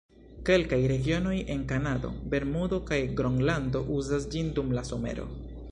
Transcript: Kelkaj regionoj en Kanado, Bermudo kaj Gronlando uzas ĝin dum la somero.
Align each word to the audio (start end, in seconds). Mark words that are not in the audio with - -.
Kelkaj 0.49 0.79
regionoj 0.91 1.33
en 1.55 1.61
Kanado, 1.73 2.11
Bermudo 2.33 2.81
kaj 2.91 3.01
Gronlando 3.21 3.87
uzas 3.99 4.29
ĝin 4.35 4.53
dum 4.59 4.77
la 4.81 4.91
somero. 4.93 5.31